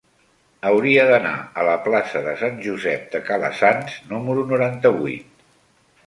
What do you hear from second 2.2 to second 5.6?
de Sant Josep de Calassanç número noranta-vuit.